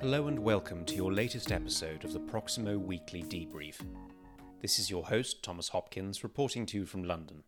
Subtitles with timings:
[0.00, 3.80] Hello and welcome to your latest episode of the Proximo Weekly Debrief.
[4.62, 7.42] This is your host, Thomas Hopkins, reporting to you from London.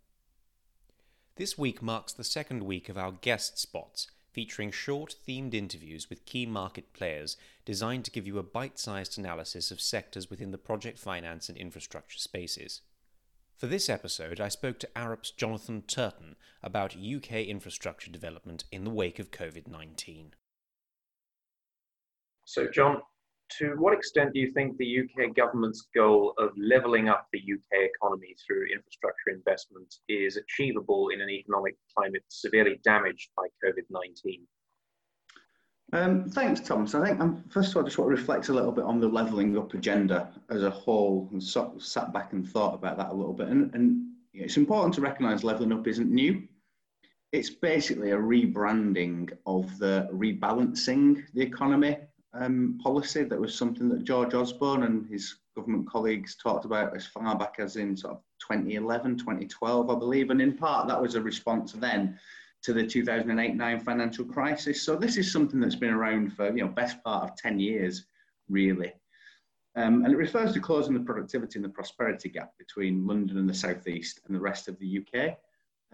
[1.36, 6.26] This week marks the second week of our guest spots, featuring short themed interviews with
[6.26, 10.58] key market players designed to give you a bite sized analysis of sectors within the
[10.58, 12.80] project finance and infrastructure spaces.
[13.56, 18.90] For this episode, I spoke to Arup's Jonathan Turton about UK infrastructure development in the
[18.90, 20.32] wake of COVID 19.
[22.50, 23.00] So, John,
[23.58, 27.88] to what extent do you think the UK government's goal of levelling up the UK
[27.94, 34.40] economy through infrastructure investment is achievable in an economic climate severely damaged by COVID 19?
[35.92, 36.92] Um, thanks, Thomas.
[36.96, 38.98] I think um, first of all, I just want to reflect a little bit on
[38.98, 43.10] the levelling up agenda as a whole and so, sat back and thought about that
[43.10, 43.46] a little bit.
[43.46, 46.48] And, and it's important to recognise levelling up isn't new.
[47.30, 51.96] It's basically a rebranding of the rebalancing the economy
[52.34, 57.06] um, policy that was something that George Osborne and his government colleagues talked about as
[57.06, 60.30] far back as in sort of 2011, 2012, I believe.
[60.30, 62.18] And in part, that was a response then
[62.62, 64.82] to the 2008-9 financial crisis.
[64.82, 68.06] So this is something that's been around for, you know, best part of 10 years,
[68.48, 68.92] really.
[69.76, 73.48] Um, and it refers to closing the productivity and the prosperity gap between London and
[73.48, 75.38] the southeast and the rest of the UK.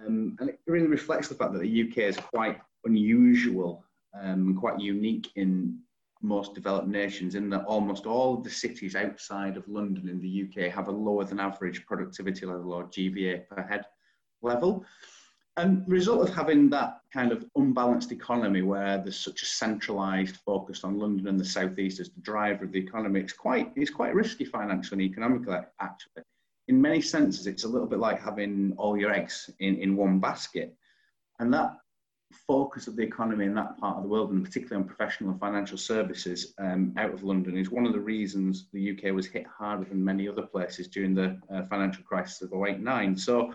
[0.05, 3.85] Um, and it really reflects the fact that the UK is quite unusual
[4.19, 5.79] um, and quite unique in
[6.23, 10.45] most developed nations in that almost all of the cities outside of London in the
[10.45, 13.85] UK have a lower than average productivity level or GVA per head
[14.43, 14.85] level.
[15.59, 20.85] And result of having that kind of unbalanced economy where there's such a centralised focus
[20.85, 24.15] on London and the southeast as the driver of the economy, it's quite, it's quite
[24.15, 26.23] risky financially and economically, actually.
[26.69, 30.19] In many senses, it's a little bit like having all your eggs in, in one
[30.19, 30.77] basket.
[31.39, 31.77] And that
[32.33, 35.41] focus of the economy in that part of the world, and particularly on professional and
[35.41, 39.47] financial services um, out of London, is one of the reasons the UK was hit
[39.47, 43.19] harder than many other places during the uh, financial crisis of 08-9.
[43.19, 43.53] So,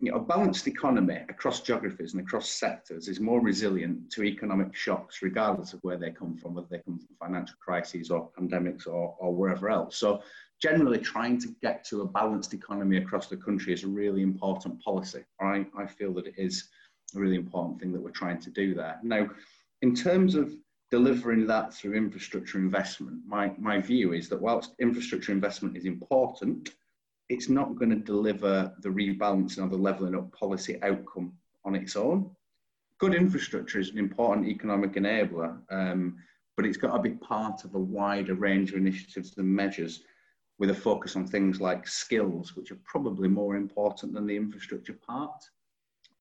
[0.00, 4.74] you know, a balanced economy across geographies and across sectors is more resilient to economic
[4.74, 8.86] shocks, regardless of where they come from, whether they come from financial crises or pandemics
[8.86, 9.96] or, or wherever else.
[9.96, 10.22] So,
[10.60, 14.82] generally, trying to get to a balanced economy across the country is a really important
[14.82, 15.24] policy.
[15.40, 16.68] I, I feel that it is
[17.14, 18.98] a really important thing that we're trying to do there.
[19.02, 19.28] Now,
[19.82, 20.52] in terms of
[20.90, 26.70] delivering that through infrastructure investment, my, my view is that whilst infrastructure investment is important,
[27.28, 31.32] it's not going to deliver the rebalancing or the levelling up policy outcome
[31.64, 32.30] on its own.
[32.98, 36.18] Good infrastructure is an important economic enabler, um,
[36.56, 40.02] but it's got to be part of a wider range of initiatives and measures
[40.58, 44.92] with a focus on things like skills, which are probably more important than the infrastructure
[44.92, 45.42] part.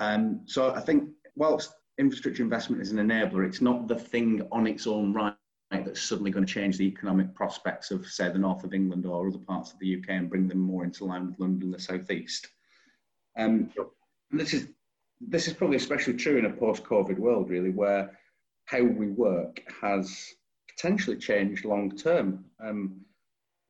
[0.01, 4.65] Um, so I think whilst infrastructure investment is an enabler, it's not the thing on
[4.65, 5.35] its own right
[5.69, 9.27] that's suddenly going to change the economic prospects of, say, the north of England or
[9.27, 11.79] other parts of the UK and bring them more into line with London and the
[11.79, 12.47] southeast.
[13.37, 13.69] Um,
[14.31, 14.67] this is
[15.21, 18.17] this is probably especially true in a post-COVID world, really, where
[18.65, 20.33] how we work has
[20.67, 22.43] potentially changed long term.
[22.59, 23.01] Um,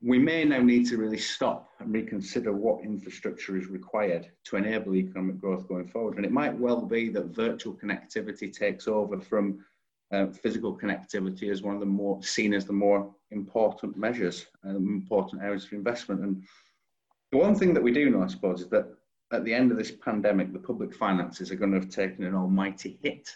[0.03, 4.95] we may now need to really stop and reconsider what infrastructure is required to enable
[4.95, 6.17] economic growth going forward.
[6.17, 9.63] And it might well be that virtual connectivity takes over from
[10.11, 14.75] uh, physical connectivity as one of the more seen as the more important measures and
[14.75, 16.21] important areas for investment.
[16.21, 16.43] And
[17.31, 18.87] the one thing that we do know, I suppose, is that
[19.31, 22.35] at the end of this pandemic, the public finances are going to have taken an
[22.35, 23.29] almighty hit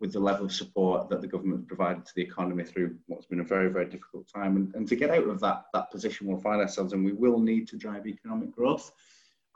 [0.00, 3.40] with the level of support that the government provided to the economy through what's been
[3.40, 4.56] a very, very difficult time.
[4.56, 7.38] And, and to get out of that, that position we'll find ourselves in, we will
[7.38, 8.90] need to drive economic growth.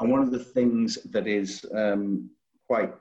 [0.01, 2.31] And one of the things that is um,
[2.67, 2.93] quite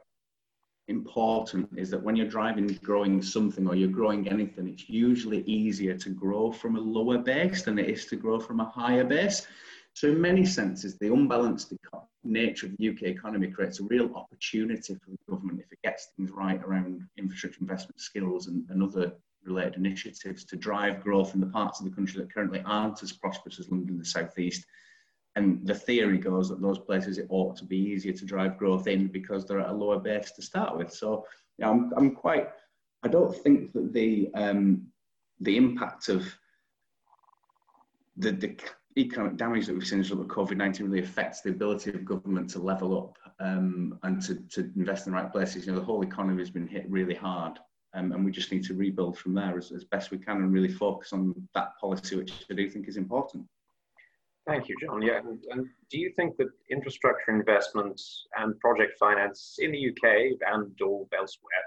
[0.87, 5.97] important is that when you're driving growing something or you're growing anything, it's usually easier
[5.97, 9.47] to grow from a lower base than it is to grow from a higher base.
[9.93, 11.73] So in many senses, the unbalanced
[12.23, 16.07] nature of the UK economy creates a real opportunity for the government if it gets
[16.15, 19.13] things right around infrastructure investment skills and, and other
[19.45, 23.11] related initiatives to drive growth in the parts of the country that currently aren't as
[23.11, 24.65] prosperous as London and the South East.
[25.35, 28.87] And the theory goes that those places it ought to be easier to drive growth
[28.87, 30.93] in because they're at a lower base to start with.
[30.93, 31.25] So
[31.57, 32.49] yeah, I'm, I'm quite,
[33.03, 34.87] I don't think that the, um,
[35.39, 36.25] the impact of
[38.17, 38.55] the, the
[38.97, 41.91] economic damage that we've seen as a result of COVID 19 really affects the ability
[41.91, 45.65] of government to level up um, and to, to invest in the right places.
[45.65, 47.59] You know, the whole economy has been hit really hard.
[47.95, 50.51] Um, and we just need to rebuild from there as, as best we can and
[50.51, 53.45] really focus on that policy, which I do think is important.
[54.47, 55.01] Thank you, John.
[55.01, 58.01] Yeah, and, and, do you think that infrastructure investment
[58.37, 61.63] and project finance in the UK and or elsewhere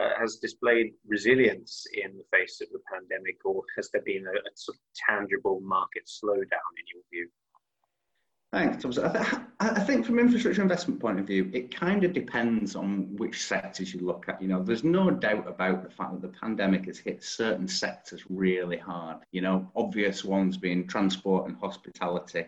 [0.00, 4.30] uh, has displayed resilience in the face of the pandemic, or has there been a,
[4.30, 7.28] a sort of tangible market slowdown in your view?
[8.52, 8.98] Thanks, Thomas.
[8.98, 13.14] I, th- I think from infrastructure investment point of view, it kind of depends on
[13.16, 14.42] which sectors you look at.
[14.42, 18.24] You know, there's no doubt about the fact that the pandemic has hit certain sectors
[18.28, 19.18] really hard.
[19.30, 22.46] You know, obvious ones being transport and hospitality.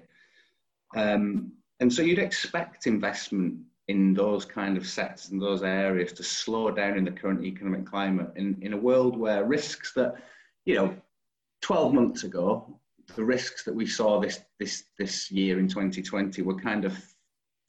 [0.97, 3.61] Um, and so you'd expect investment
[3.93, 7.85] in those kind of sectors and those areas to slow down in the current economic
[7.85, 10.15] climate in, in a world where risks that,
[10.65, 10.97] you know,
[11.61, 12.81] 12 months ago
[13.17, 16.95] the risks that we saw this this this year in 2020 were kind of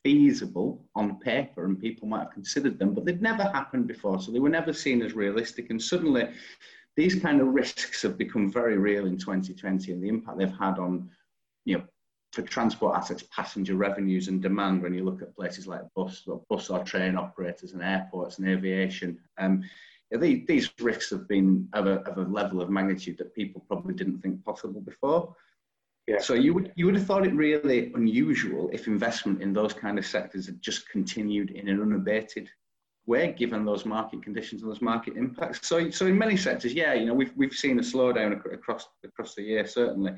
[0.04, 4.20] feasible on paper and people might have considered them but they'd never happened before.
[4.22, 5.70] So they were never seen as realistic.
[5.70, 6.30] And suddenly
[6.96, 10.80] these kind of risks have become very real in 2020 and the impact they've had
[10.80, 11.10] on
[11.66, 11.84] you know
[12.34, 16.42] for transport assets passenger revenues and demand when you look at places like bus or
[16.50, 19.64] bus or train operators and airports and aviation um,
[20.20, 23.94] these, these risks have been of a, of a level of magnitude that people probably
[23.94, 25.36] didn't think possible before.
[26.08, 26.20] Yeah.
[26.20, 29.98] So you would you would have thought it really unusual if investment in those kind
[29.98, 32.50] of sectors had just continued in an unabated
[33.06, 35.66] way, given those market conditions and those market impacts.
[35.66, 39.34] So so in many sectors, yeah, you know we've we've seen a slowdown across across
[39.34, 40.12] the year certainly.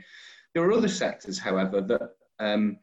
[0.55, 2.77] There are other sectors, however, that um,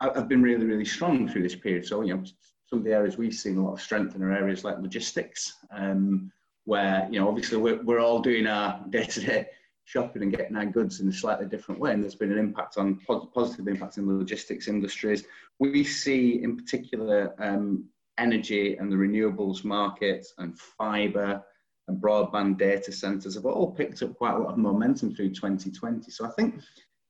[0.00, 1.86] have been really really strong through this period.
[1.86, 2.24] So you know
[2.66, 5.54] some of the areas we've seen a lot of strength in are areas like logistics,
[5.70, 6.32] um,
[6.64, 9.46] where you know obviously we're, we're all doing our day-to-day
[9.84, 12.78] shopping and getting our goods in a slightly different way, and there's been an impact
[12.78, 12.98] on
[13.34, 15.24] positive impact in the logistics industries.
[15.58, 17.84] We see in particular um,
[18.16, 21.42] energy and the renewables market and fibre
[21.88, 26.10] and broadband data centres have all picked up quite a lot of momentum through 2020.
[26.10, 26.60] So I think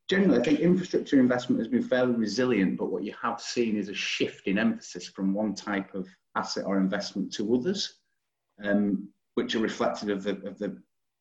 [0.08, 3.88] generally, I think infrastructure investment has been fairly resilient, but what you have seen is
[3.88, 7.94] a shift in emphasis from one type of asset or investment to others,
[8.64, 10.80] um, which are reflective of the, of the,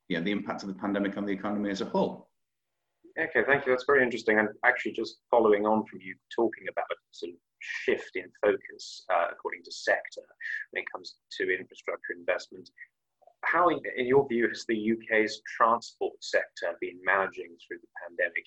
[0.10, 2.30] know, the impact of the pandemic on the economy as a whole.
[3.20, 3.72] Okay, thank you.
[3.72, 4.38] That's very interesting.
[4.38, 9.04] And actually, just following on from you talking about a sort of shift in focus
[9.12, 10.22] uh, according to sector
[10.70, 12.70] when it comes to infrastructure investment,
[13.44, 18.44] how, in, your view, has the UK's transport sector been managing through the pandemic?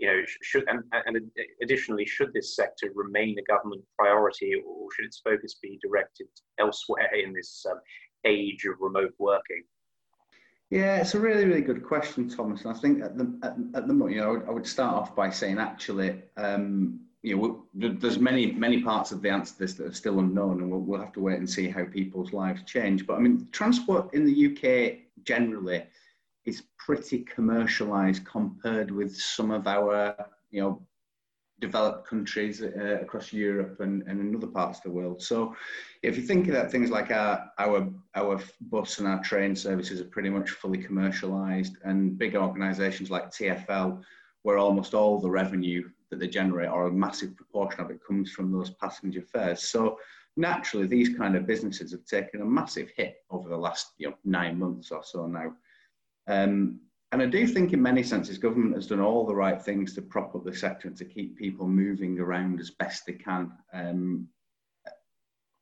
[0.00, 1.30] you know, should and, and
[1.62, 6.26] additionally, should this sector remain a government priority, or should its focus be directed
[6.58, 7.78] elsewhere in this um,
[8.24, 9.62] age of remote working?
[10.70, 12.64] Yeah, it's a really, really good question, Thomas.
[12.64, 14.66] And I think at the at, at the moment, you know, I would, I would,
[14.66, 19.52] start off by saying actually, um, you know, there's many, many parts of the answer
[19.52, 21.84] to this that are still unknown, and we'll, we'll have to wait and see how
[21.84, 23.06] people's lives change.
[23.06, 25.84] But I mean, transport in the UK generally
[26.46, 30.16] is pretty commercialized compared with some of our,
[30.50, 30.82] you know,
[31.60, 35.20] developed countries uh, across Europe and, and in other parts of the world.
[35.22, 35.54] So
[36.02, 40.06] if you think about things like our, our, our bus and our train services are
[40.06, 44.02] pretty much fully commercialized and big organizations like TfL,
[44.42, 48.30] where almost all the revenue that they generate or a massive proportion of it comes
[48.30, 49.62] from those passenger fares.
[49.62, 49.98] So
[50.36, 54.16] naturally, these kind of businesses have taken a massive hit over the last you know,
[54.24, 55.52] nine months or so now.
[56.26, 56.80] Um,
[57.12, 60.02] and I do think, in many senses, government has done all the right things to
[60.02, 64.28] prop up the sector and to keep people moving around as best they can, um,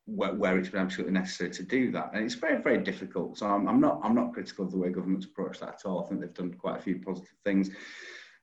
[0.05, 2.11] where, where, it's been absolutely necessary to do that.
[2.13, 3.39] And it's very, very difficult.
[3.39, 6.03] So I'm, I'm, not, I'm not critical of the way government's approached that at all.
[6.03, 7.71] I think they've done quite a few positive things.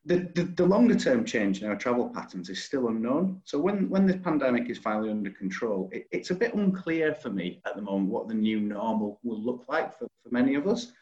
[0.07, 3.43] The, the, the longer term change in our travel patterns is still unknown.
[3.45, 7.31] So when, when this pandemic is finally under control, it, it's a bit unclear for
[7.31, 10.69] me at the moment what the new normal will look like for, for many of
[10.69, 10.93] us.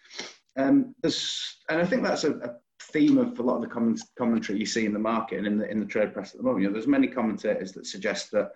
[0.57, 2.55] Um, and I think that's a, a,
[2.93, 5.59] theme of a lot of the comment, commentary you see in the market and in
[5.59, 6.63] the in the trade press at the moment.
[6.63, 8.53] You know, there's many commentators that suggest that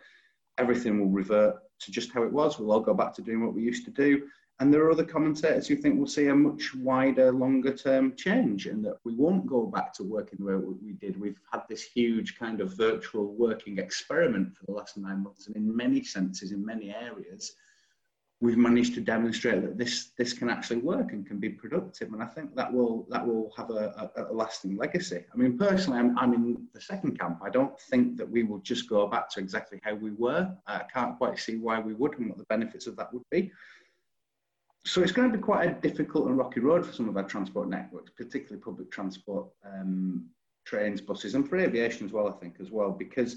[0.59, 2.59] everything will revert to just how it was.
[2.59, 4.29] We'll all go back to doing what we used to do.
[4.61, 8.67] And there are other commentators who think we'll see a much wider, longer term change
[8.67, 11.21] and that we won't go back to working the way we did.
[11.21, 15.47] We've had this huge kind of virtual working experiment for the last nine months.
[15.47, 17.53] And in many senses, in many areas,
[18.41, 22.23] we've managed to demonstrate that this this can actually work and can be productive and
[22.23, 25.99] i think that will that will have a, a, a, lasting legacy i mean personally
[25.99, 29.29] I'm, I'm in the second camp i don't think that we will just go back
[29.31, 32.45] to exactly how we were i can't quite see why we would and what the
[32.45, 33.51] benefits of that would be
[34.85, 37.25] so it's going to be quite a difficult and rocky road for some of our
[37.25, 40.27] transport networks particularly public transport um,
[40.65, 43.37] trains buses and for aviation as well i think as well because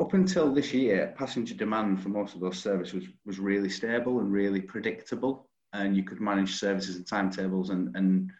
[0.00, 4.20] up until this year, passenger demand for most of those services was, was really stable
[4.20, 5.48] and really predictable.
[5.72, 8.30] And you could manage services and timetables and, and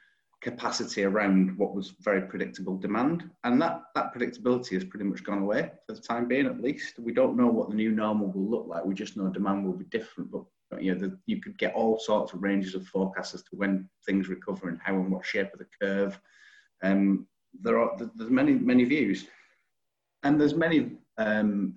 [0.40, 3.28] capacity around what was very predictable demand.
[3.42, 6.98] And that, that predictability has pretty much gone away for the time being, at least.
[6.98, 8.84] We don't know what the new normal will look like.
[8.84, 10.30] We just know demand will be different.
[10.30, 10.44] But
[10.80, 13.88] you know, the, you could get all sorts of ranges of forecasts as to when
[14.04, 16.18] things recover and how and what shape of the curve.
[16.82, 17.26] Um,
[17.62, 19.26] there are there's many many views,
[20.22, 21.74] and there's many um,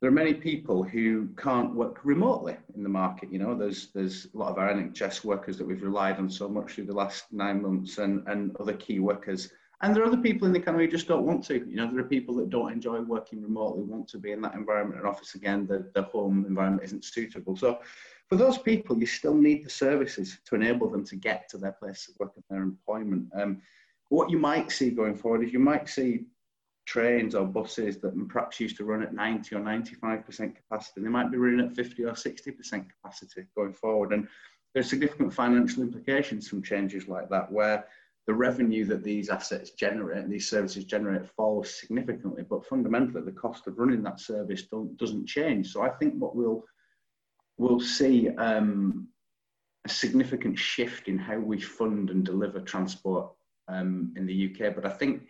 [0.00, 3.32] there are many people who can't work remotely in the market.
[3.32, 6.48] You know, there's there's a lot of our NHS workers that we've relied on so
[6.48, 9.50] much through the last nine months, and and other key workers.
[9.80, 11.54] And there are other people in the economy who just don't want to.
[11.54, 14.54] You know, there are people that don't enjoy working remotely, want to be in that
[14.54, 15.66] environment and office again.
[15.66, 17.56] The the home environment isn't suitable.
[17.56, 17.78] So,
[18.28, 21.72] for those people, you still need the services to enable them to get to their
[21.72, 23.28] place of work and their employment.
[23.34, 23.62] Um,
[24.08, 26.24] what you might see going forward is you might see
[26.88, 31.30] trains or buses that perhaps used to run at 90 or 95% capacity, they might
[31.30, 34.14] be running at 50 or 60% capacity going forward.
[34.14, 34.26] And
[34.72, 37.84] there's significant financial implications from changes like that, where
[38.28, 42.44] the revenue that these assets generate, these services generate, falls significantly.
[42.48, 44.64] But fundamentally, the cost of running that service
[44.96, 45.72] doesn't change.
[45.72, 46.62] So I think what we'll
[47.56, 49.08] we'll see um,
[49.86, 53.32] a significant shift in how we fund and deliver transport
[53.66, 54.74] um, in the UK.
[54.74, 55.22] But I think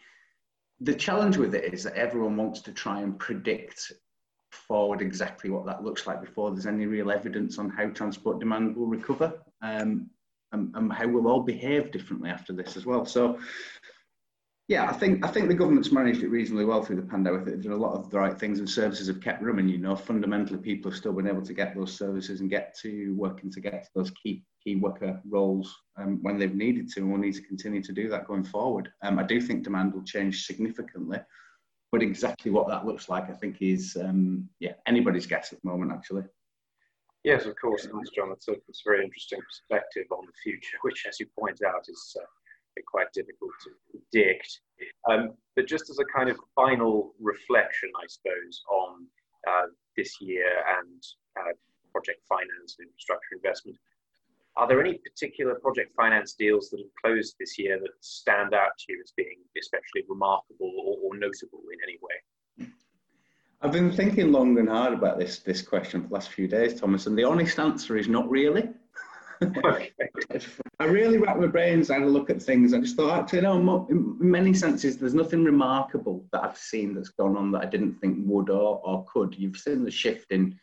[0.81, 3.93] the challenge with it is that everyone wants to try and predict
[4.51, 8.75] forward exactly what that looks like before there's any real evidence on how transport demand
[8.75, 10.11] will recover um,
[10.53, 13.05] and, and, how we'll all behave differently after this as well.
[13.05, 13.39] So
[14.69, 17.47] yeah, I think I think the government's managed it reasonably well through the pandemic.
[17.47, 19.67] They've done a lot of the right things, and services have kept running.
[19.67, 23.15] You know, fundamentally, people have still been able to get those services and get to
[23.17, 27.11] working to get to those key key worker roles um, when they've needed to, and
[27.11, 28.91] we'll need to continue to do that going forward.
[29.03, 31.19] Um, I do think demand will change significantly,
[31.91, 35.71] but exactly what that looks like, I think, is um, yeah anybody's guess at the
[35.71, 36.25] moment, actually.
[37.29, 38.33] Yes, of course, thanks, John.
[38.33, 41.85] It's a, it's a very interesting perspective on the future, which, as you point out,
[41.89, 42.17] is.
[42.19, 42.25] Uh,
[42.87, 44.61] quite difficult to predict.
[45.11, 49.07] Um, but just as a kind of final reflection, I suppose, on
[49.49, 49.67] uh,
[49.97, 50.47] this year
[50.79, 51.03] and
[51.39, 51.53] uh,
[51.93, 53.79] project finance and infrastructure investment,
[54.57, 58.75] are there any particular project finance deals that have closed this year that stand out
[58.79, 62.18] to you as being especially remarkable or, or notable in any way?
[63.61, 66.81] I've been thinking long and hard about this this question for the last few days,
[66.81, 68.69] Thomas, and the honest answer is not really
[69.43, 69.93] okay.
[70.81, 72.73] I really wrapped my brains and had a look at things.
[72.73, 77.09] I just thought, actually, no, in many senses, there's nothing remarkable that I've seen that's
[77.11, 79.35] gone on that I didn't think would or, or could.
[79.37, 80.59] You've seen the shift in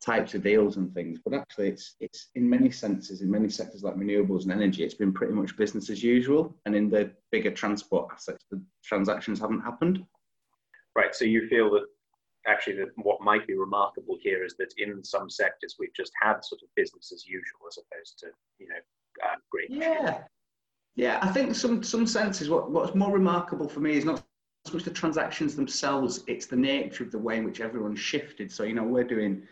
[0.00, 3.82] types of deals and things, but actually, it's it's in many senses, in many sectors
[3.82, 6.56] like renewables and energy, it's been pretty much business as usual.
[6.66, 10.04] And in the bigger transport assets, the transactions haven't happened.
[10.96, 11.14] Right.
[11.14, 11.84] So you feel that
[12.46, 16.42] actually that what might be remarkable here is that in some sectors we've just had
[16.44, 18.26] sort of business as usual as opposed to
[18.58, 18.76] you know
[19.24, 20.18] uh, great yeah.
[20.96, 24.22] yeah i think some some senses what what's more remarkable for me is not
[24.66, 28.52] so much the transactions themselves it's the nature of the way in which everyone shifted.
[28.52, 29.42] So you know we're doing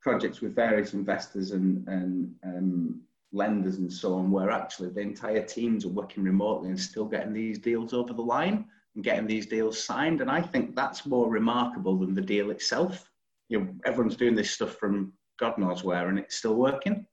[0.00, 3.00] projects with various investors and and um,
[3.32, 7.32] lenders and so on where actually the entire teams are working remotely and still getting
[7.32, 10.20] these deals over the line and getting these deals signed.
[10.20, 13.08] And I think that's more remarkable than the deal itself.
[13.48, 17.06] You know, everyone's doing this stuff from God knows where, and it's still working.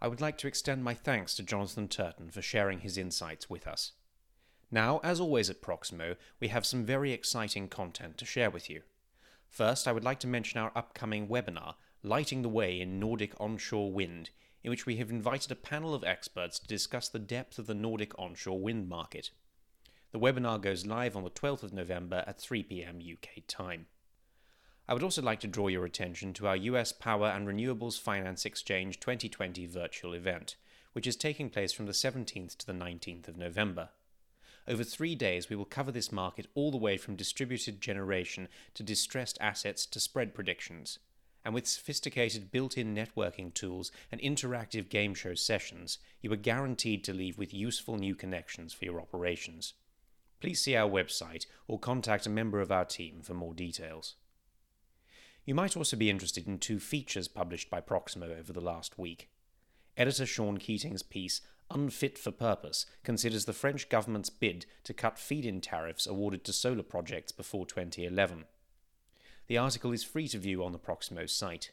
[0.00, 3.66] I would like to extend my thanks to Jonathan Turton for sharing his insights with
[3.66, 3.92] us.
[4.70, 8.82] Now, as always at Proximo, we have some very exciting content to share with you.
[9.48, 13.92] First, I would like to mention our upcoming webinar, Lighting the Way in Nordic Onshore
[13.92, 14.30] Wind,
[14.64, 17.74] in which we have invited a panel of experts to discuss the depth of the
[17.74, 19.30] Nordic onshore wind market.
[20.12, 23.86] The webinar goes live on the 12th of November at 3 pm UK time.
[24.88, 28.46] I would also like to draw your attention to our US Power and Renewables Finance
[28.46, 30.56] Exchange 2020 virtual event,
[30.94, 33.90] which is taking place from the 17th to the 19th of November.
[34.66, 38.82] Over three days, we will cover this market all the way from distributed generation to
[38.82, 40.98] distressed assets to spread predictions
[41.44, 47.04] and with sophisticated built in networking tools and interactive game show sessions, you are guaranteed
[47.04, 49.74] to leave with useful new connections for your operations.
[50.40, 54.14] Please see our website or contact a member of our team for more details.
[55.44, 59.28] You might also be interested in two features published by Proximo over the last week.
[59.96, 65.44] Editor Sean Keating's piece, Unfit for Purpose, considers the French government's bid to cut feed
[65.44, 68.44] in tariffs awarded to solar projects before 2011.
[69.46, 71.70] The article is free to view on the Proximo site.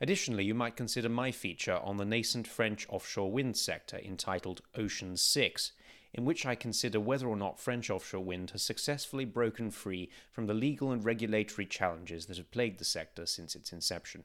[0.00, 5.16] Additionally, you might consider my feature on the nascent French offshore wind sector entitled Ocean
[5.16, 5.72] 6,
[6.14, 10.46] in which I consider whether or not French offshore wind has successfully broken free from
[10.46, 14.24] the legal and regulatory challenges that have plagued the sector since its inception.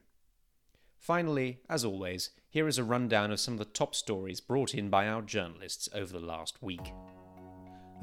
[0.98, 4.88] Finally, as always, here is a rundown of some of the top stories brought in
[4.88, 6.92] by our journalists over the last week.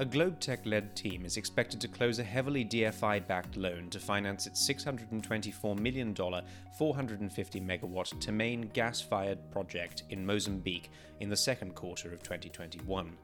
[0.00, 4.46] A Globeleq led team is expected to close a heavily DFI backed loan to finance
[4.46, 10.90] its $624 million, 450 megawatt Temane gas fired project in Mozambique
[11.20, 13.14] in the second quarter of 2021.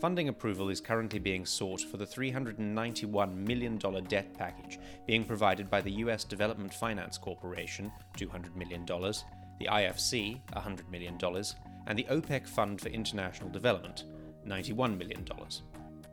[0.00, 3.76] Funding approval is currently being sought for the $391 million
[4.08, 10.90] debt package being provided by the US Development Finance Corporation, $200 million, the IFC, $100
[10.90, 11.18] million,
[11.86, 14.04] and the OPEC Fund for International Development,
[14.46, 15.26] $91 million.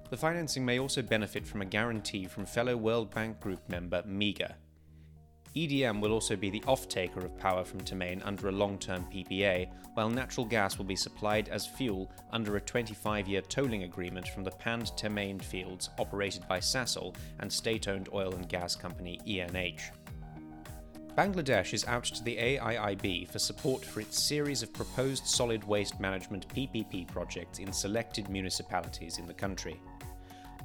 [0.10, 4.54] The financing may also benefit from a guarantee from fellow World Bank Group member MIGA.
[5.54, 10.10] EDM will also be the off-taker of power from Temane under a long-term PPA, while
[10.10, 14.98] natural gas will be supplied as fuel under a 25-year tolling agreement from the Pande
[14.98, 19.92] Temane fields operated by Sasol and state-owned oil and gas company ENH.
[21.18, 26.00] Bangladesh is out to the AIIB for support for its series of proposed solid waste
[26.00, 29.82] management PPP projects in selected municipalities in the country.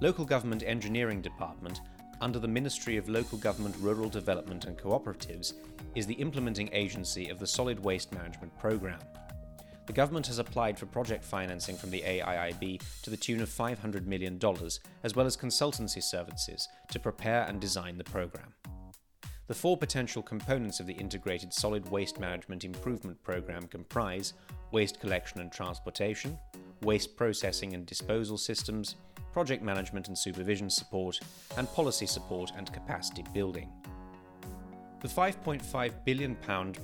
[0.03, 1.81] Local Government Engineering Department,
[2.21, 5.53] under the Ministry of Local Government Rural Development and Cooperatives,
[5.95, 8.99] is the implementing agency of the Solid Waste Management Programme.
[9.87, 14.05] The government has applied for project financing from the AIIB to the tune of $500
[14.07, 14.41] million,
[15.05, 18.53] as well as consultancy services to prepare and design the programme.
[19.53, 24.33] The four potential components of the Integrated Solid Waste Management Improvement Programme comprise
[24.71, 26.39] waste collection and transportation,
[26.81, 28.97] waste processing and disposal systems,
[29.31, 31.21] project management and supervision support,
[31.59, 33.69] and policy support and capacity building.
[35.03, 36.35] The £5.5 billion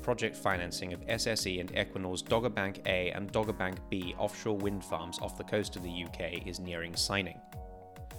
[0.02, 4.84] project financing of SSE and Equinor's Dogger Bank A and Dogger Bank B offshore wind
[4.84, 7.40] farms off the coast of the UK is nearing signing.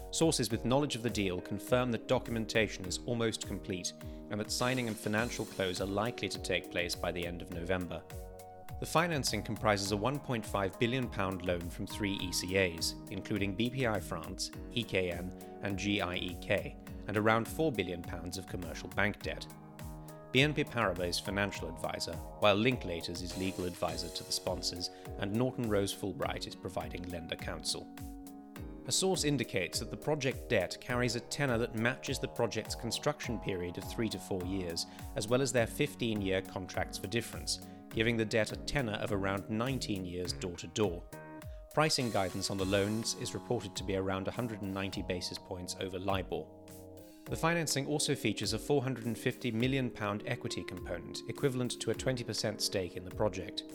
[0.10, 3.94] Sources with knowledge of the deal confirm that documentation is almost complete
[4.32, 7.54] and that signing and financial close are likely to take place by the end of
[7.54, 8.02] November.
[8.80, 11.10] The financing comprises a £1.5 billion
[11.44, 15.30] loan from three ECAs, including BPI France, EKN,
[15.64, 16.76] and GIEK,
[17.08, 18.04] and around £4 billion
[18.38, 19.46] of commercial bank debt.
[20.34, 25.68] BNP Paribas is financial advisor, while Linklaters is legal advisor to the sponsors, and Norton
[25.68, 27.88] Rose Fulbright is providing lender counsel.
[28.90, 33.38] A source indicates that the project debt carries a tenor that matches the project's construction
[33.38, 37.60] period of three to four years, as well as their 15 year contracts for difference,
[37.94, 41.04] giving the debt a tenor of around 19 years door to door.
[41.72, 46.46] Pricing guidance on the loans is reported to be around 190 basis points over LIBOR.
[47.26, 49.92] The financing also features a £450 million
[50.26, 53.66] equity component, equivalent to a 20% stake in the project.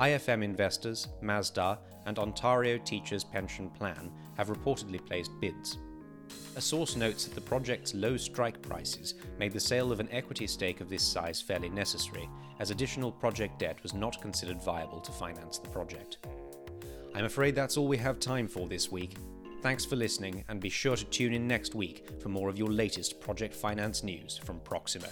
[0.00, 5.78] IFM investors, Masdar, and Ontario Teachers Pension Plan have reportedly placed bids.
[6.56, 10.46] A source notes that the project's low strike prices made the sale of an equity
[10.46, 15.12] stake of this size fairly necessary, as additional project debt was not considered viable to
[15.12, 16.18] finance the project.
[17.14, 19.16] I'm afraid that's all we have time for this week.
[19.62, 22.68] Thanks for listening, and be sure to tune in next week for more of your
[22.68, 25.08] latest project finance news from Proximo.